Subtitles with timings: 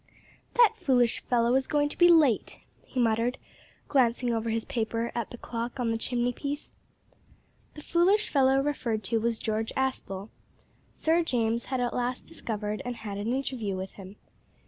[0.55, 3.37] "That foolish fellow is going to be late," he muttered,
[3.87, 6.73] glancing over his paper at the clock on the chimney piece.
[7.75, 10.29] The foolish fellow referred to was George Aspel.
[10.95, 14.15] Sir James had at last discovered and had an interview with him.